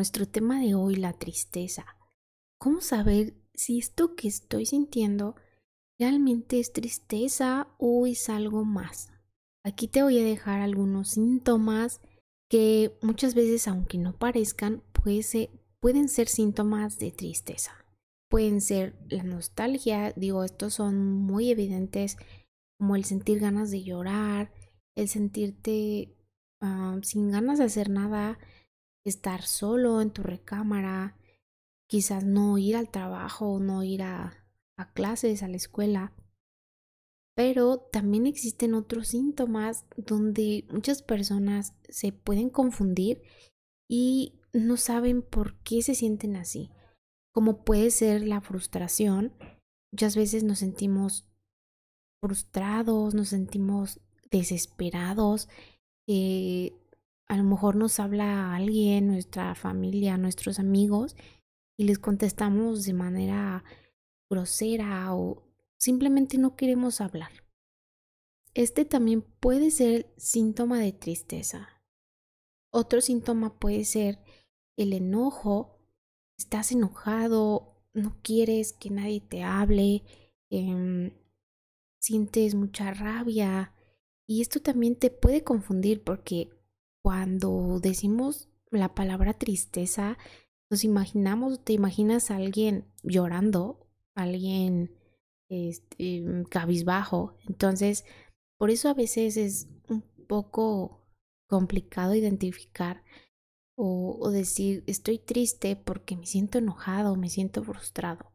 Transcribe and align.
Nuestro 0.00 0.26
tema 0.26 0.58
de 0.58 0.74
hoy, 0.74 0.96
la 0.96 1.12
tristeza. 1.12 1.84
¿Cómo 2.58 2.80
saber 2.80 3.34
si 3.52 3.78
esto 3.78 4.14
que 4.14 4.28
estoy 4.28 4.64
sintiendo 4.64 5.36
realmente 5.98 6.58
es 6.58 6.72
tristeza 6.72 7.68
o 7.76 8.06
es 8.06 8.30
algo 8.30 8.64
más? 8.64 9.10
Aquí 9.62 9.88
te 9.88 10.02
voy 10.02 10.18
a 10.18 10.24
dejar 10.24 10.62
algunos 10.62 11.10
síntomas 11.10 12.00
que 12.48 12.96
muchas 13.02 13.34
veces, 13.34 13.68
aunque 13.68 13.98
no 13.98 14.16
parezcan, 14.16 14.82
pueden 14.94 16.08
ser 16.08 16.28
síntomas 16.28 16.98
de 16.98 17.12
tristeza. 17.12 17.72
Pueden 18.30 18.62
ser 18.62 18.96
la 19.10 19.22
nostalgia, 19.22 20.14
digo, 20.16 20.44
estos 20.44 20.72
son 20.72 21.12
muy 21.12 21.50
evidentes 21.50 22.16
como 22.78 22.96
el 22.96 23.04
sentir 23.04 23.38
ganas 23.38 23.70
de 23.70 23.82
llorar, 23.82 24.50
el 24.96 25.08
sentirte 25.10 26.16
ah, 26.62 26.98
sin 27.02 27.30
ganas 27.30 27.58
de 27.58 27.64
hacer 27.64 27.90
nada, 27.90 28.38
estar 29.04 29.42
solo 29.42 30.00
en 30.00 30.10
tu 30.10 30.22
recámara, 30.22 31.16
quizás 31.88 32.24
no 32.24 32.58
ir 32.58 32.76
al 32.76 32.90
trabajo, 32.90 33.58
no 33.58 33.82
ir 33.82 34.02
a, 34.02 34.46
clases, 34.94 35.42
a 35.42 35.48
la 35.48 35.56
escuela. 35.56 36.12
Pero 37.34 37.78
también 37.78 38.26
existen 38.26 38.74
otros 38.74 39.08
síntomas 39.08 39.86
donde 39.96 40.66
muchas 40.70 41.02
personas 41.02 41.74
se 41.88 42.12
pueden 42.12 42.50
confundir 42.50 43.22
y 43.88 44.40
no 44.52 44.76
saben 44.76 45.22
por 45.22 45.58
qué 45.62 45.82
se 45.82 45.94
sienten 45.94 46.36
así. 46.36 46.70
Como 47.32 47.64
puede 47.64 47.90
ser 47.90 48.26
la 48.26 48.40
frustración. 48.40 49.32
Muchas 49.92 50.16
veces 50.16 50.44
nos 50.44 50.58
sentimos 50.58 51.26
frustrados, 52.22 53.14
nos 53.14 53.28
sentimos 53.28 54.00
desesperados. 54.30 55.48
Eh, 56.08 56.72
a 57.30 57.36
lo 57.36 57.44
mejor 57.44 57.76
nos 57.76 58.00
habla 58.00 58.56
alguien, 58.56 59.06
nuestra 59.06 59.54
familia, 59.54 60.16
nuestros 60.16 60.58
amigos, 60.58 61.14
y 61.78 61.84
les 61.84 62.00
contestamos 62.00 62.84
de 62.84 62.92
manera 62.92 63.62
grosera 64.28 65.14
o 65.14 65.44
simplemente 65.78 66.38
no 66.38 66.56
queremos 66.56 67.00
hablar. 67.00 67.30
Este 68.52 68.84
también 68.84 69.22
puede 69.22 69.70
ser 69.70 70.12
síntoma 70.16 70.80
de 70.80 70.92
tristeza. 70.92 71.68
Otro 72.72 73.00
síntoma 73.00 73.60
puede 73.60 73.84
ser 73.84 74.18
el 74.76 74.92
enojo. 74.92 75.78
Estás 76.36 76.72
enojado, 76.72 77.80
no 77.92 78.16
quieres 78.24 78.72
que 78.72 78.90
nadie 78.90 79.20
te 79.20 79.44
hable, 79.44 80.02
em, 80.50 81.12
sientes 82.00 82.56
mucha 82.56 82.92
rabia. 82.92 83.72
Y 84.26 84.42
esto 84.42 84.60
también 84.60 84.96
te 84.96 85.10
puede 85.10 85.44
confundir 85.44 86.02
porque 86.02 86.59
cuando 87.02 87.80
decimos 87.80 88.48
la 88.70 88.94
palabra 88.94 89.34
tristeza, 89.34 90.18
nos 90.70 90.84
imaginamos, 90.84 91.64
te 91.64 91.72
imaginas 91.72 92.30
a 92.30 92.36
alguien 92.36 92.86
llorando, 93.02 93.88
alguien 94.14 94.96
este, 95.48 96.24
cabizbajo. 96.48 97.36
Entonces, 97.48 98.04
por 98.58 98.70
eso 98.70 98.88
a 98.88 98.94
veces 98.94 99.36
es 99.36 99.68
un 99.88 100.02
poco 100.28 101.06
complicado 101.48 102.14
identificar 102.14 103.02
o, 103.76 104.16
o, 104.20 104.30
decir 104.30 104.84
estoy 104.86 105.18
triste 105.18 105.74
porque 105.74 106.16
me 106.16 106.26
siento 106.26 106.58
enojado, 106.58 107.16
me 107.16 107.28
siento 107.28 107.64
frustrado. 107.64 108.32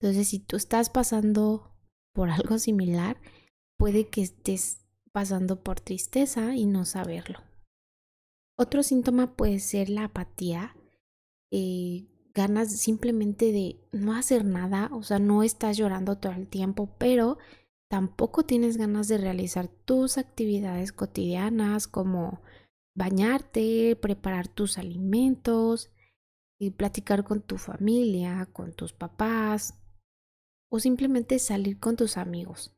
Entonces, 0.00 0.28
si 0.28 0.40
tú 0.40 0.56
estás 0.56 0.90
pasando 0.90 1.74
por 2.12 2.28
algo 2.28 2.58
similar, 2.58 3.18
puede 3.78 4.08
que 4.08 4.22
estés 4.22 4.86
pasando 5.12 5.62
por 5.62 5.80
tristeza 5.80 6.54
y 6.54 6.66
no 6.66 6.84
saberlo. 6.84 7.38
Otro 8.56 8.82
síntoma 8.82 9.36
puede 9.36 9.58
ser 9.58 9.90
la 9.90 10.04
apatía, 10.04 10.76
eh, 11.50 12.06
ganas 12.34 12.72
simplemente 12.72 13.52
de 13.52 13.76
no 13.92 14.14
hacer 14.14 14.44
nada, 14.44 14.90
o 14.92 15.02
sea, 15.02 15.18
no 15.18 15.42
estás 15.42 15.76
llorando 15.76 16.18
todo 16.18 16.32
el 16.32 16.48
tiempo, 16.48 16.94
pero 16.98 17.38
tampoco 17.88 18.44
tienes 18.44 18.76
ganas 18.76 19.08
de 19.08 19.18
realizar 19.18 19.68
tus 19.68 20.18
actividades 20.18 20.92
cotidianas 20.92 21.86
como 21.86 22.42
bañarte, 22.94 23.96
preparar 23.96 24.48
tus 24.48 24.78
alimentos, 24.78 25.90
y 26.58 26.70
platicar 26.70 27.24
con 27.24 27.42
tu 27.42 27.58
familia, 27.58 28.48
con 28.52 28.72
tus 28.72 28.92
papás 28.92 29.74
o 30.70 30.80
simplemente 30.80 31.38
salir 31.38 31.78
con 31.78 31.96
tus 31.96 32.16
amigos. 32.16 32.74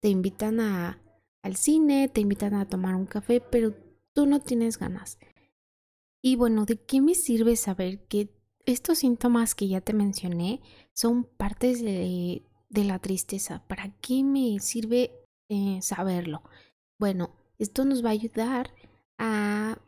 Te 0.00 0.08
invitan 0.08 0.60
a, 0.60 1.00
al 1.42 1.56
cine, 1.56 2.08
te 2.08 2.20
invitan 2.20 2.54
a 2.54 2.68
tomar 2.68 2.94
un 2.94 3.06
café, 3.06 3.40
pero 3.40 3.74
tú 4.14 4.26
no 4.26 4.40
tienes 4.40 4.78
ganas. 4.78 5.18
Y 6.22 6.36
bueno, 6.36 6.64
¿de 6.64 6.76
qué 6.76 7.00
me 7.00 7.14
sirve 7.14 7.56
saber 7.56 8.06
que 8.06 8.30
estos 8.64 8.98
síntomas 8.98 9.54
que 9.54 9.68
ya 9.68 9.82
te 9.82 9.92
mencioné 9.92 10.62
son 10.94 11.24
partes 11.24 11.82
de, 11.82 12.42
la 12.70 12.98
tristeza? 12.98 13.62
¿Para 13.66 13.90
qué 14.00 14.22
me 14.22 14.58
sirve 14.60 15.12
eh, 15.50 15.80
saberlo? 15.82 16.42
Bueno, 16.98 17.30
esto 17.58 17.84
nos 17.84 18.02
va 18.02 18.08
a 18.08 18.12
ayudar 18.12 18.70
a 19.18 19.78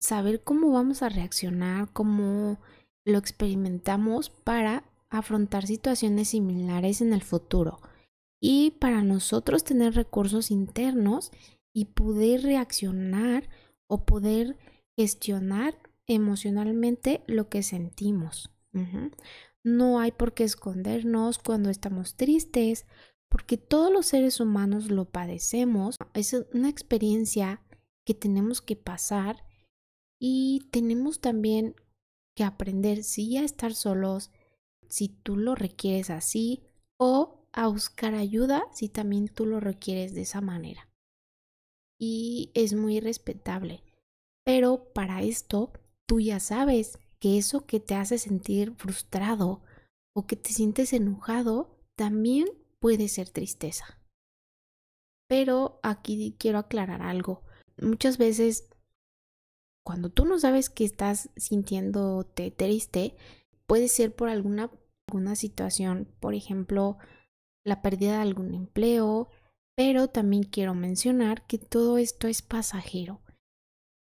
saber 0.00 0.42
cómo 0.42 0.70
vamos 0.70 1.02
a 1.02 1.08
reaccionar, 1.08 1.92
cómo 1.92 2.58
lo 3.04 3.18
experimentamos 3.18 4.30
para 4.30 4.84
afrontar 5.10 5.66
situaciones 5.66 6.28
similares 6.28 7.00
en 7.00 7.12
el 7.12 7.22
futuro 7.22 7.80
y 8.40 8.72
para 8.72 9.02
nosotros 9.02 9.64
tener 9.64 9.94
recursos 9.94 10.50
internos 10.50 11.32
y 11.74 11.86
poder 11.86 12.42
reaccionar 12.42 13.48
o 13.90 14.04
poder 14.04 14.56
gestionar 14.96 15.76
emocionalmente 16.06 17.22
lo 17.26 17.48
que 17.48 17.62
sentimos. 17.62 18.50
No 19.62 19.98
hay 19.98 20.12
por 20.12 20.32
qué 20.32 20.44
escondernos 20.44 21.38
cuando 21.38 21.70
estamos 21.70 22.16
tristes, 22.16 22.86
porque 23.28 23.56
todos 23.56 23.92
los 23.92 24.06
seres 24.06 24.40
humanos 24.40 24.90
lo 24.90 25.10
padecemos. 25.10 25.96
Es 26.14 26.34
una 26.54 26.68
experiencia 26.68 27.62
que 28.06 28.14
tenemos 28.14 28.62
que 28.62 28.76
pasar 28.76 29.44
y 30.20 30.68
tenemos 30.70 31.20
también 31.20 31.74
que 32.36 32.44
aprender 32.44 33.02
si 33.02 33.36
a 33.36 33.44
estar 33.44 33.74
solos, 33.74 34.30
si 34.88 35.08
tú 35.08 35.36
lo 35.36 35.56
requieres 35.56 36.10
así, 36.10 36.62
o 36.96 37.48
a 37.52 37.66
buscar 37.66 38.14
ayuda 38.14 38.62
si 38.72 38.88
también 38.88 39.28
tú 39.28 39.46
lo 39.46 39.58
requieres 39.58 40.14
de 40.14 40.22
esa 40.22 40.40
manera 40.40 40.89
y 42.00 42.50
es 42.54 42.72
muy 42.72 42.98
respetable. 42.98 43.84
Pero 44.44 44.92
para 44.92 45.22
esto, 45.22 45.72
tú 46.08 46.18
ya 46.18 46.40
sabes 46.40 46.98
que 47.20 47.38
eso 47.38 47.66
que 47.66 47.78
te 47.78 47.94
hace 47.94 48.18
sentir 48.18 48.74
frustrado 48.76 49.62
o 50.16 50.26
que 50.26 50.34
te 50.34 50.50
sientes 50.50 50.92
enojado 50.94 51.78
también 51.94 52.48
puede 52.80 53.06
ser 53.08 53.28
tristeza. 53.28 54.00
Pero 55.28 55.78
aquí 55.82 56.34
quiero 56.38 56.58
aclarar 56.58 57.02
algo. 57.02 57.42
Muchas 57.80 58.16
veces, 58.16 58.68
cuando 59.84 60.08
tú 60.08 60.24
no 60.24 60.38
sabes 60.38 60.70
que 60.70 60.84
estás 60.84 61.30
sintiéndote 61.36 62.50
triste, 62.50 63.14
puede 63.66 63.88
ser 63.88 64.16
por 64.16 64.30
alguna, 64.30 64.70
alguna 65.06 65.36
situación, 65.36 66.08
por 66.18 66.34
ejemplo, 66.34 66.96
la 67.64 67.82
pérdida 67.82 68.12
de 68.12 68.22
algún 68.22 68.54
empleo, 68.54 69.28
pero 69.80 70.08
también 70.08 70.42
quiero 70.42 70.74
mencionar 70.74 71.46
que 71.46 71.56
todo 71.56 71.96
esto 71.96 72.28
es 72.28 72.42
pasajero, 72.42 73.22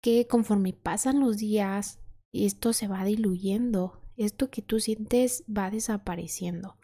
que 0.02 0.26
conforme 0.26 0.74
pasan 0.74 1.20
los 1.20 1.38
días, 1.38 2.00
esto 2.34 2.74
se 2.74 2.88
va 2.88 3.06
diluyendo, 3.06 4.02
esto 4.16 4.50
que 4.50 4.64
tú 4.64 4.80
sientes 4.80 5.44
va 5.48 5.70
desapareciendo, 5.70 6.78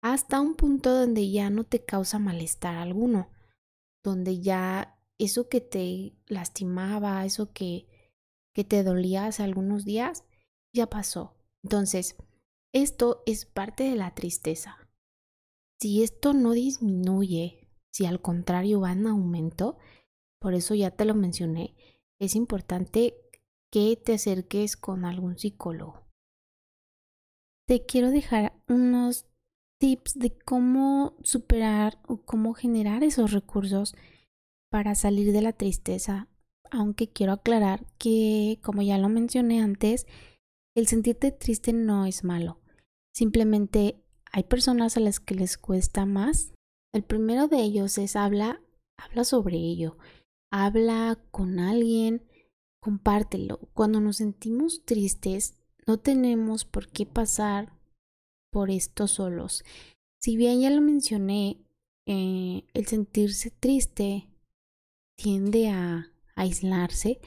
hasta 0.00 0.40
un 0.40 0.54
punto 0.54 0.98
donde 0.98 1.30
ya 1.30 1.50
no 1.50 1.64
te 1.64 1.84
causa 1.84 2.18
malestar 2.18 2.76
alguno, 2.76 3.28
donde 4.02 4.40
ya 4.40 4.98
eso 5.18 5.50
que 5.50 5.60
te 5.60 6.14
lastimaba, 6.26 7.26
eso 7.26 7.52
que, 7.52 7.88
que 8.54 8.64
te 8.64 8.82
dolía 8.82 9.26
hace 9.26 9.42
algunos 9.42 9.84
días, 9.84 10.24
ya 10.74 10.88
pasó. 10.88 11.36
Entonces, 11.62 12.16
esto 12.72 13.22
es 13.26 13.44
parte 13.44 13.84
de 13.84 13.96
la 13.96 14.14
tristeza. 14.14 14.78
Si 15.78 16.02
esto 16.02 16.32
no 16.32 16.52
disminuye 16.52 17.59
si 17.92 18.06
al 18.06 18.20
contrario 18.20 18.80
va 18.80 18.92
en 18.92 19.06
aumento, 19.06 19.78
por 20.40 20.54
eso 20.54 20.74
ya 20.74 20.90
te 20.90 21.04
lo 21.04 21.14
mencioné, 21.14 21.74
es 22.20 22.34
importante 22.34 23.14
que 23.70 23.96
te 23.96 24.14
acerques 24.14 24.76
con 24.76 25.04
algún 25.04 25.38
psicólogo. 25.38 26.06
Te 27.66 27.86
quiero 27.86 28.10
dejar 28.10 28.52
unos 28.68 29.26
tips 29.80 30.18
de 30.18 30.36
cómo 30.38 31.16
superar 31.22 31.98
o 32.06 32.22
cómo 32.24 32.52
generar 32.52 33.04
esos 33.04 33.32
recursos 33.32 33.94
para 34.70 34.94
salir 34.94 35.32
de 35.32 35.40
la 35.40 35.52
tristeza, 35.52 36.28
aunque 36.70 37.08
quiero 37.08 37.32
aclarar 37.32 37.86
que, 37.98 38.58
como 38.62 38.82
ya 38.82 38.98
lo 38.98 39.08
mencioné 39.08 39.60
antes, 39.60 40.06
el 40.76 40.86
sentirte 40.86 41.32
triste 41.32 41.72
no 41.72 42.06
es 42.06 42.24
malo. 42.24 42.60
Simplemente 43.14 44.04
hay 44.32 44.44
personas 44.44 44.96
a 44.96 45.00
las 45.00 45.18
que 45.18 45.34
les 45.34 45.58
cuesta 45.58 46.06
más 46.06 46.52
el 46.92 47.02
primero 47.02 47.48
de 47.48 47.62
ellos 47.62 47.98
es 47.98 48.16
habla, 48.16 48.62
habla 48.96 49.24
sobre 49.24 49.56
ello. 49.56 49.96
Habla 50.52 51.18
con 51.30 51.58
alguien 51.60 52.26
compártelo. 52.80 53.58
Cuando 53.74 54.00
nos 54.00 54.16
sentimos 54.16 54.84
tristes, 54.84 55.54
no 55.86 55.98
tenemos 55.98 56.64
por 56.64 56.88
qué 56.88 57.06
pasar 57.06 57.72
por 58.50 58.70
esto 58.70 59.06
solos. 59.06 59.64
Si 60.20 60.36
bien 60.36 60.60
ya 60.60 60.70
lo 60.70 60.80
mencioné, 60.80 61.58
eh, 62.06 62.64
el 62.74 62.86
sentirse 62.86 63.50
triste 63.50 64.28
tiende 65.16 65.68
a 65.68 66.12
aislarse 66.34 67.20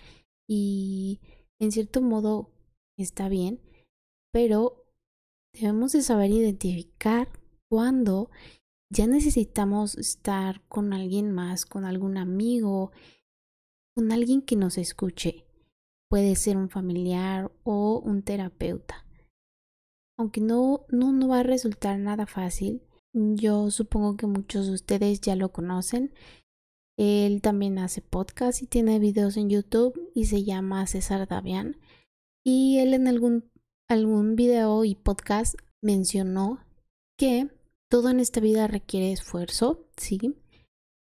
y 0.48 1.22
en 1.60 1.72
cierto 1.72 2.02
modo 2.02 2.52
está 2.98 3.30
bien, 3.30 3.62
pero 4.32 4.86
debemos 5.54 5.94
de 5.94 6.02
saber 6.02 6.32
identificar 6.32 7.30
cuando 7.70 8.30
ya 8.94 9.08
necesitamos 9.08 9.98
estar 9.98 10.62
con 10.68 10.94
alguien 10.94 11.32
más, 11.32 11.66
con 11.66 11.84
algún 11.84 12.18
amigo, 12.18 12.92
con 13.96 14.12
alguien 14.12 14.44
que 14.44 14.56
nos 14.56 14.78
escuche. 14.78 15.46
Puede 16.10 16.36
ser 16.36 16.58
un 16.58 16.70
familiar 16.70 17.52
o 17.64 18.00
un 18.00 18.22
terapeuta. 18.22 19.08
Aunque 20.16 20.42
no, 20.42 20.86
no, 20.90 21.12
no 21.12 21.28
va 21.28 21.40
a 21.40 21.44
resultar 21.44 21.98
nada 21.98 22.28
fácil, 22.28 22.84
yo 23.14 23.72
supongo 23.72 24.16
que 24.16 24.28
muchos 24.28 24.68
de 24.68 24.74
ustedes 24.74 25.22
ya 25.22 25.36
lo 25.36 25.52
conocen. 25.52 26.14
Él 26.96 27.42
también 27.42 27.80
hace 27.80 28.02
podcast 28.02 28.62
y 28.62 28.68
tiene 28.68 29.00
videos 29.00 29.38
en 29.38 29.50
YouTube 29.50 30.12
y 30.14 30.26
se 30.26 30.44
llama 30.44 30.86
César 30.86 31.28
Davián. 31.28 31.78
Y 32.46 32.78
él 32.78 32.94
en 32.94 33.08
algún, 33.08 33.50
algún 33.90 34.36
video 34.36 34.86
y 34.86 34.94
podcast 34.94 35.56
mencionó 35.82 36.64
que 37.18 37.50
todo 37.94 38.10
en 38.10 38.20
esta 38.20 38.40
vida 38.40 38.66
requiere 38.66 39.12
esfuerzo, 39.12 39.86
¿sí? 39.98 40.36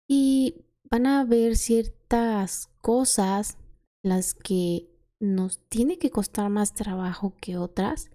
Y 0.09 0.65
van 0.91 1.05
a 1.05 1.21
haber 1.21 1.59
ciertas 1.59 2.71
cosas 2.81 3.59
las 4.03 4.33
que 4.33 4.89
nos 5.21 5.59
tiene 5.69 5.99
que 5.99 6.09
costar 6.09 6.49
más 6.49 6.73
trabajo 6.73 7.35
que 7.43 7.59
otras 7.59 8.11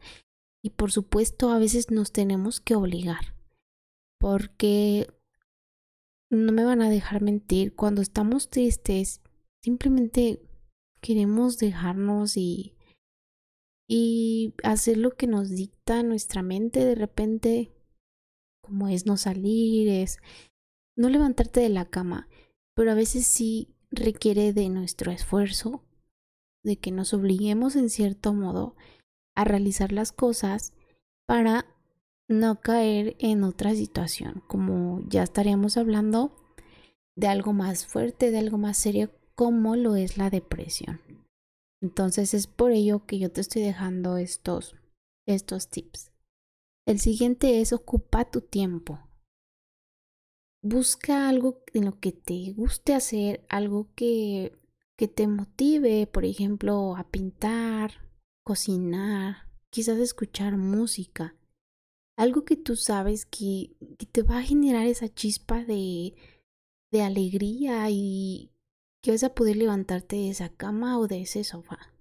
y 0.64 0.72
por 0.72 0.92
supuesto 0.92 1.52
a 1.52 1.60
veces 1.60 1.92
nos 1.92 2.12
tenemos 2.12 2.62
que 2.62 2.74
obligar 2.74 3.36
porque 4.20 5.06
no 6.32 6.52
me 6.52 6.64
van 6.64 6.82
a 6.82 6.90
dejar 6.90 7.22
mentir 7.22 7.76
cuando 7.76 8.02
estamos 8.02 8.50
tristes 8.50 9.22
simplemente 9.64 10.42
queremos 11.00 11.60
dejarnos 11.60 12.38
y 12.38 12.76
y 13.88 14.56
hacer 14.64 14.98
lo 14.98 15.12
que 15.12 15.28
nos 15.28 15.52
dicta 15.52 16.02
nuestra 16.02 16.42
mente 16.42 16.84
de 16.84 16.96
repente 16.96 17.72
como 18.64 18.88
es 18.88 19.06
no 19.06 19.18
salir, 19.18 19.88
es 19.90 20.18
no 20.98 21.10
levantarte 21.10 21.60
de 21.60 21.70
la 21.70 21.86
cama, 21.86 22.28
pero 22.76 22.92
a 22.92 22.96
veces 22.96 23.28
sí 23.28 23.76
requiere 23.92 24.54
de 24.54 24.70
nuestro 24.70 25.12
esfuerzo, 25.12 25.84
de 26.64 26.78
que 26.78 26.92
nos 26.92 27.14
obliguemos 27.14 27.76
en 27.76 27.90
cierto 27.90 28.34
modo 28.34 28.76
a 29.36 29.44
realizar 29.44 29.92
las 29.92 30.12
cosas 30.12 30.74
para 31.28 31.66
no 32.30 32.62
caer 32.62 33.16
en 33.20 33.44
otra 33.44 33.76
situación, 33.76 34.42
como 34.48 35.02
ya 35.10 35.24
estaríamos 35.24 35.78
hablando 35.78 36.34
de 37.16 37.28
algo 37.28 37.54
más 37.54 37.86
fuerte, 37.86 38.32
de 38.32 38.40
algo 38.40 38.58
más 38.58 38.78
serio, 38.78 39.12
como 39.36 39.76
lo 39.76 39.96
es 39.96 40.18
la 40.18 40.30
depresión. 40.30 41.02
Entonces 41.82 42.34
es 42.34 42.48
por 42.48 42.72
ello 42.72 43.06
que 43.06 43.20
yo 43.20 43.30
te 43.30 43.42
estoy 43.42 43.62
dejando 43.62 44.16
estos, 44.18 44.76
estos 45.28 45.68
tips. 45.68 46.13
El 46.86 47.00
siguiente 47.00 47.62
es 47.62 47.72
ocupa 47.72 48.30
tu 48.30 48.42
tiempo. 48.42 49.00
Busca 50.62 51.30
algo 51.30 51.64
en 51.74 51.86
lo 51.86 52.00
que 52.00 52.12
te 52.12 52.52
guste 52.52 52.94
hacer, 52.94 53.46
algo 53.48 53.90
que, 53.96 54.58
que 54.98 55.08
te 55.08 55.28
motive, 55.28 56.08
por 56.08 56.26
ejemplo, 56.26 56.98
a 56.98 57.10
pintar, 57.10 58.10
cocinar, 58.44 59.50
quizás 59.70 59.98
escuchar 59.98 60.58
música. 60.58 61.38
Algo 62.18 62.44
que 62.44 62.58
tú 62.58 62.76
sabes 62.76 63.26
que, 63.26 63.76
que 63.98 64.06
te 64.06 64.22
va 64.22 64.40
a 64.40 64.44
generar 64.44 64.86
esa 64.86 65.08
chispa 65.08 65.64
de, 65.64 66.16
de 66.92 67.02
alegría 67.02 67.90
y 67.90 68.52
que 69.02 69.12
vas 69.12 69.24
a 69.24 69.34
poder 69.34 69.56
levantarte 69.56 70.18
de 70.18 70.30
esa 70.30 70.50
cama 70.50 71.00
o 71.00 71.08
de 71.08 71.22
ese 71.22 71.46
sofá. 71.46 71.94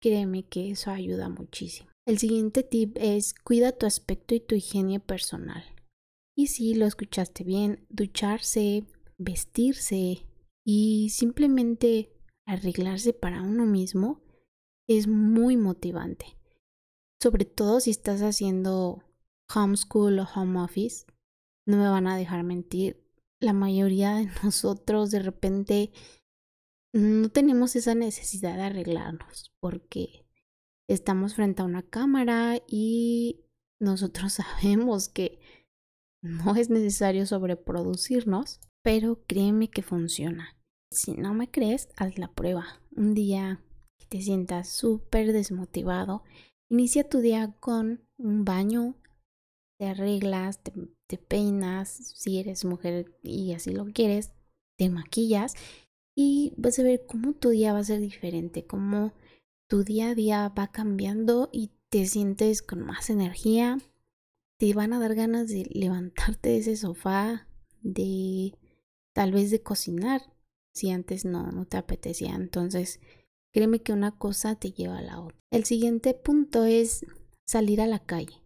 Créeme 0.00 0.44
que 0.44 0.70
eso 0.70 0.90
ayuda 0.92 1.28
muchísimo. 1.28 1.90
El 2.08 2.16
siguiente 2.16 2.62
tip 2.62 2.96
es 2.98 3.34
cuida 3.34 3.72
tu 3.72 3.84
aspecto 3.84 4.34
y 4.34 4.40
tu 4.40 4.54
higiene 4.54 4.98
personal. 4.98 5.62
Y 6.34 6.46
si 6.46 6.74
lo 6.74 6.86
escuchaste 6.86 7.44
bien, 7.44 7.84
ducharse, 7.90 8.86
vestirse 9.18 10.26
y 10.64 11.10
simplemente 11.10 12.10
arreglarse 12.46 13.12
para 13.12 13.42
uno 13.42 13.66
mismo 13.66 14.22
es 14.88 15.06
muy 15.06 15.58
motivante. 15.58 16.38
Sobre 17.22 17.44
todo 17.44 17.78
si 17.78 17.90
estás 17.90 18.22
haciendo 18.22 19.04
homeschool 19.54 20.20
o 20.20 20.28
home 20.34 20.60
office, 20.60 21.04
no 21.66 21.76
me 21.76 21.90
van 21.90 22.06
a 22.06 22.16
dejar 22.16 22.42
mentir. 22.42 23.06
La 23.38 23.52
mayoría 23.52 24.14
de 24.14 24.30
nosotros 24.42 25.10
de 25.10 25.18
repente 25.18 25.92
no 26.94 27.28
tenemos 27.28 27.76
esa 27.76 27.94
necesidad 27.94 28.56
de 28.56 28.62
arreglarnos 28.62 29.52
porque 29.60 30.26
estamos 30.88 31.34
frente 31.34 31.62
a 31.62 31.66
una 31.66 31.82
cámara 31.82 32.60
y 32.66 33.44
nosotros 33.80 34.32
sabemos 34.34 35.08
que 35.08 35.38
no 36.22 36.56
es 36.56 36.70
necesario 36.70 37.26
sobreproducirnos, 37.26 38.60
pero 38.82 39.22
créeme 39.26 39.68
que 39.70 39.82
funciona. 39.82 40.56
Si 40.90 41.12
no 41.12 41.34
me 41.34 41.50
crees, 41.50 41.88
haz 41.96 42.18
la 42.18 42.32
prueba. 42.32 42.80
Un 42.96 43.14
día 43.14 43.62
que 44.00 44.06
te 44.06 44.22
sientas 44.22 44.70
súper 44.70 45.32
desmotivado, 45.32 46.24
inicia 46.70 47.08
tu 47.08 47.18
día 47.18 47.54
con 47.60 48.02
un 48.18 48.44
baño, 48.44 48.96
te 49.78 49.86
arreglas, 49.86 50.60
te, 50.62 51.18
peinas, 51.18 51.88
si 51.88 52.38
eres 52.38 52.64
mujer 52.64 53.14
y 53.22 53.52
así 53.52 53.72
lo 53.72 53.86
quieres, 53.86 54.32
te 54.76 54.90
maquillas 54.90 55.54
y 56.16 56.52
vas 56.56 56.78
a 56.78 56.82
ver 56.82 57.06
cómo 57.06 57.34
tu 57.34 57.50
día 57.50 57.72
va 57.72 57.78
a 57.78 57.84
ser 57.84 58.00
diferente, 58.00 58.66
cómo 58.66 59.12
tu 59.68 59.84
día 59.84 60.10
a 60.10 60.14
día 60.14 60.48
va 60.48 60.68
cambiando 60.68 61.50
y 61.52 61.70
te 61.90 62.06
sientes 62.06 62.62
con 62.62 62.80
más 62.80 63.10
energía, 63.10 63.78
te 64.58 64.72
van 64.74 64.92
a 64.92 64.98
dar 64.98 65.14
ganas 65.14 65.48
de 65.48 65.68
levantarte 65.70 66.48
de 66.48 66.58
ese 66.58 66.76
sofá, 66.76 67.46
de 67.82 68.54
tal 69.12 69.32
vez 69.32 69.50
de 69.50 69.62
cocinar, 69.62 70.22
si 70.74 70.90
antes 70.90 71.24
no, 71.24 71.52
no 71.52 71.66
te 71.66 71.76
apetecía. 71.76 72.34
Entonces, 72.34 73.00
créeme 73.52 73.82
que 73.82 73.92
una 73.92 74.16
cosa 74.16 74.56
te 74.56 74.72
lleva 74.72 74.98
a 74.98 75.02
la 75.02 75.20
otra. 75.20 75.38
El 75.50 75.64
siguiente 75.64 76.14
punto 76.14 76.64
es 76.64 77.04
salir 77.46 77.80
a 77.80 77.86
la 77.86 77.98
calle. 77.98 78.42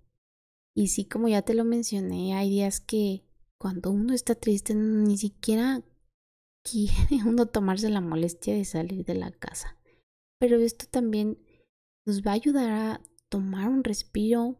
Y 0.74 0.88
sí, 0.88 1.04
como 1.04 1.28
ya 1.28 1.42
te 1.42 1.54
lo 1.54 1.64
mencioné, 1.64 2.34
hay 2.34 2.50
días 2.50 2.80
que 2.80 3.24
cuando 3.58 3.90
uno 3.90 4.12
está 4.12 4.34
triste 4.34 4.74
ni 4.74 5.16
siquiera 5.18 5.82
quiere 6.64 7.24
uno 7.24 7.46
tomarse 7.46 7.90
la 7.90 8.00
molestia 8.00 8.54
de 8.54 8.64
salir 8.64 9.04
de 9.04 9.14
la 9.14 9.30
casa 9.30 9.76
pero 10.42 10.58
esto 10.58 10.86
también 10.90 11.38
nos 12.04 12.22
va 12.22 12.32
a 12.32 12.34
ayudar 12.34 12.70
a 12.72 13.00
tomar 13.28 13.68
un 13.68 13.84
respiro, 13.84 14.58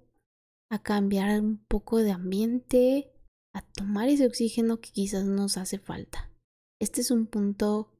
a 0.71 0.81
cambiar 0.81 1.41
un 1.41 1.59
poco 1.59 1.99
de 1.99 2.13
ambiente, 2.13 3.11
a 3.53 3.63
tomar 3.63 4.09
ese 4.09 4.25
oxígeno 4.25 4.81
que 4.81 4.93
quizás 4.93 5.25
nos 5.25 5.57
hace 5.57 5.81
falta. 5.81 6.31
Este 6.79 7.01
es 7.01 7.11
un 7.11 7.27
punto 7.27 7.99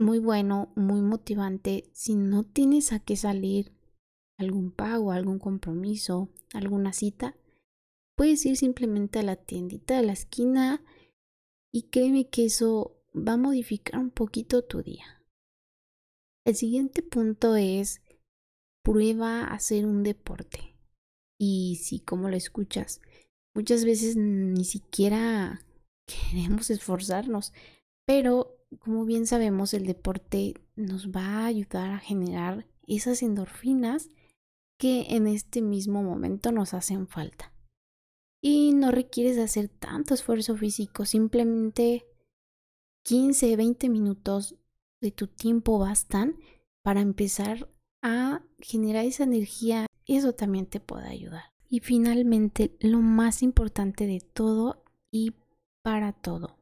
muy 0.00 0.18
bueno, 0.18 0.72
muy 0.74 1.00
motivante. 1.00 1.84
Si 1.92 2.16
no 2.16 2.42
tienes 2.42 2.92
a 2.92 2.98
qué 2.98 3.14
salir, 3.14 3.72
algún 4.36 4.72
pago, 4.72 5.12
algún 5.12 5.38
compromiso, 5.38 6.28
alguna 6.52 6.92
cita, 6.92 7.36
puedes 8.16 8.44
ir 8.46 8.56
simplemente 8.56 9.20
a 9.20 9.22
la 9.22 9.36
tiendita 9.36 9.96
de 9.96 10.06
la 10.06 10.12
esquina 10.14 10.82
y 11.72 11.82
créeme 11.82 12.28
que 12.30 12.46
eso 12.46 13.00
va 13.14 13.34
a 13.34 13.36
modificar 13.36 14.00
un 14.00 14.10
poquito 14.10 14.64
tu 14.64 14.82
día. 14.82 15.19
El 16.46 16.54
siguiente 16.56 17.02
punto 17.02 17.56
es 17.56 18.00
prueba 18.82 19.42
a 19.42 19.54
hacer 19.54 19.86
un 19.86 20.02
deporte. 20.02 20.76
Y 21.38 21.80
si 21.82 22.00
como 22.00 22.28
lo 22.28 22.36
escuchas, 22.36 23.00
muchas 23.54 23.84
veces 23.84 24.16
ni 24.16 24.64
siquiera 24.64 25.64
queremos 26.06 26.70
esforzarnos, 26.70 27.52
pero 28.06 28.56
como 28.78 29.04
bien 29.04 29.26
sabemos, 29.26 29.74
el 29.74 29.86
deporte 29.86 30.54
nos 30.76 31.10
va 31.10 31.24
a 31.24 31.46
ayudar 31.46 31.90
a 31.90 31.98
generar 31.98 32.66
esas 32.86 33.22
endorfinas 33.22 34.08
que 34.78 35.06
en 35.10 35.26
este 35.26 35.60
mismo 35.60 36.02
momento 36.02 36.52
nos 36.52 36.72
hacen 36.72 37.06
falta. 37.06 37.52
Y 38.42 38.72
no 38.72 38.90
requieres 38.90 39.38
hacer 39.38 39.68
tanto 39.68 40.14
esfuerzo 40.14 40.56
físico, 40.56 41.04
simplemente 41.04 42.06
15, 43.04 43.56
20 43.56 43.88
minutos 43.88 44.56
de 45.00 45.10
tu 45.10 45.26
tiempo 45.26 45.78
bastan 45.78 46.36
para 46.82 47.00
empezar 47.00 47.68
a 48.02 48.42
generar 48.60 49.04
esa 49.04 49.24
energía, 49.24 49.86
eso 50.06 50.32
también 50.32 50.66
te 50.66 50.80
puede 50.80 51.08
ayudar. 51.08 51.44
Y 51.68 51.80
finalmente, 51.80 52.76
lo 52.80 53.00
más 53.00 53.42
importante 53.42 54.06
de 54.06 54.20
todo 54.20 54.82
y 55.12 55.34
para 55.82 56.12
todo, 56.12 56.60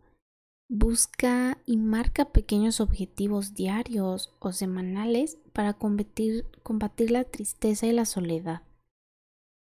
Busca 0.70 1.56
y 1.64 1.78
marca 1.78 2.26
pequeños 2.26 2.82
objetivos 2.82 3.54
diarios 3.54 4.34
o 4.38 4.52
semanales 4.52 5.38
para 5.54 5.72
combatir, 5.72 6.44
combatir 6.62 7.10
la 7.10 7.24
tristeza 7.24 7.86
y 7.86 7.92
la 7.92 8.04
soledad. 8.04 8.64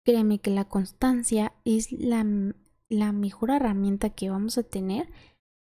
Créeme 0.05 0.41
que 0.41 0.51
la 0.51 0.65
constancia 0.65 1.53
es 1.65 1.93
la, 1.93 2.27
la 2.89 3.13
mejor 3.13 3.51
herramienta 3.51 4.11
que 4.11 4.31
vamos 4.31 4.59
a 4.59 4.65
tener 4.65 5.09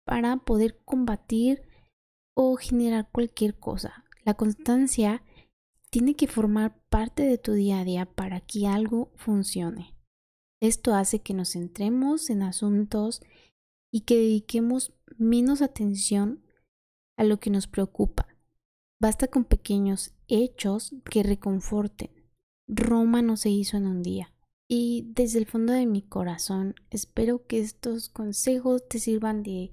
para 0.04 0.36
poder 0.36 0.76
combatir 0.84 1.62
o 2.36 2.56
generar 2.56 3.08
cualquier 3.10 3.58
cosa. 3.58 4.04
La 4.24 4.34
constancia 4.34 5.22
tiene 5.90 6.14
que 6.14 6.26
formar 6.26 6.78
parte 6.88 7.22
de 7.22 7.38
tu 7.38 7.52
día 7.52 7.80
a 7.80 7.84
día 7.84 8.06
para 8.06 8.40
que 8.40 8.66
algo 8.66 9.12
funcione. 9.16 9.94
Esto 10.60 10.94
hace 10.94 11.20
que 11.20 11.34
nos 11.34 11.52
centremos 11.52 12.30
en 12.30 12.42
asuntos 12.42 13.22
y 13.92 14.02
que 14.02 14.16
dediquemos 14.16 14.92
menos 15.16 15.62
atención 15.62 16.44
a 17.16 17.24
lo 17.24 17.38
que 17.38 17.50
nos 17.50 17.66
preocupa. 17.66 18.28
Basta 19.00 19.28
con 19.28 19.44
pequeños 19.44 20.14
hechos 20.28 20.94
que 21.10 21.22
reconforten. 21.22 22.10
Roma 22.68 23.22
no 23.22 23.36
se 23.36 23.50
hizo 23.50 23.76
en 23.76 23.86
un 23.86 24.02
día. 24.02 24.34
Y 24.68 25.12
desde 25.14 25.38
el 25.38 25.46
fondo 25.46 25.72
de 25.72 25.86
mi 25.86 26.02
corazón 26.02 26.74
espero 26.90 27.46
que 27.46 27.60
estos 27.60 28.08
consejos 28.08 28.88
te 28.88 28.98
sirvan 28.98 29.42
de 29.42 29.70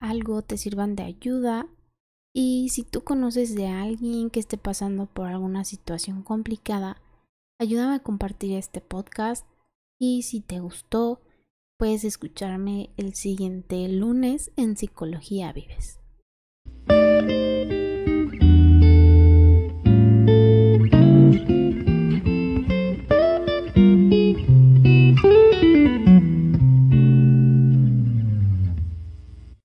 algo, 0.00 0.42
te 0.42 0.56
sirvan 0.56 0.96
de 0.96 1.04
ayuda. 1.04 1.68
Y 2.38 2.68
si 2.68 2.82
tú 2.82 3.02
conoces 3.02 3.54
de 3.54 3.66
alguien 3.66 4.28
que 4.28 4.40
esté 4.40 4.58
pasando 4.58 5.06
por 5.06 5.28
alguna 5.28 5.64
situación 5.64 6.22
complicada, 6.22 7.00
ayúdame 7.58 7.94
a 7.94 8.00
compartir 8.00 8.58
este 8.58 8.82
podcast. 8.82 9.46
Y 9.98 10.20
si 10.24 10.42
te 10.42 10.60
gustó, 10.60 11.22
puedes 11.78 12.04
escucharme 12.04 12.90
el 12.98 13.14
siguiente 13.14 13.88
lunes 13.88 14.52
en 14.58 14.76
Psicología 14.76 15.50
Vives. 15.54 15.98